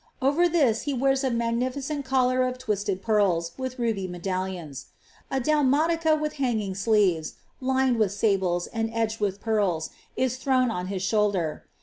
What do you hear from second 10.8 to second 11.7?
his sliouldcr.